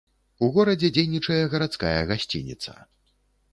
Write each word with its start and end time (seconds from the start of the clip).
У 0.45 0.47
горадзе 0.55 0.89
дзейнічае 0.95 1.39
гарадская 1.53 1.93
гасцініца. 2.15 2.71